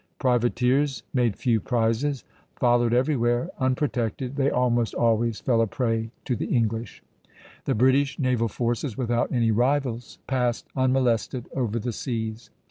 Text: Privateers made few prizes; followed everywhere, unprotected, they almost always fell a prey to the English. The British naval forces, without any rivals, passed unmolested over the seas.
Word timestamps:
Privateers 0.17 1.03
made 1.13 1.35
few 1.35 1.59
prizes; 1.59 2.23
followed 2.55 2.91
everywhere, 2.91 3.51
unprotected, 3.59 4.35
they 4.35 4.49
almost 4.49 4.95
always 4.95 5.39
fell 5.39 5.61
a 5.61 5.67
prey 5.67 6.09
to 6.25 6.35
the 6.35 6.47
English. 6.47 7.03
The 7.65 7.75
British 7.75 8.17
naval 8.17 8.47
forces, 8.47 8.97
without 8.97 9.31
any 9.31 9.51
rivals, 9.51 10.17
passed 10.25 10.65
unmolested 10.75 11.47
over 11.55 11.77
the 11.77 11.93
seas. 11.93 12.49